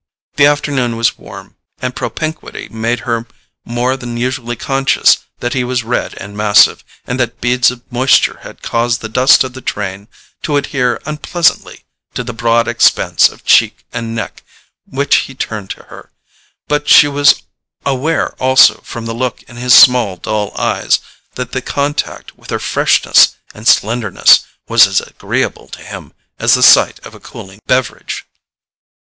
[0.35, 3.27] The afternoon was warm, and propinquity made her
[3.63, 8.39] more than usually conscious that he was red and massive, and that beads of moisture
[8.41, 10.07] had caused the dust of the train
[10.41, 11.83] to adhere unpleasantly
[12.15, 14.41] to the broad expanse of cheek and neck
[14.89, 16.09] which he turned to her;
[16.67, 17.43] but she was
[17.85, 20.97] aware also, from the look in his small dull eyes,
[21.35, 26.63] that the contact with her freshness and slenderness was as agreeable to him as the
[26.63, 28.25] sight of a cooling beverage.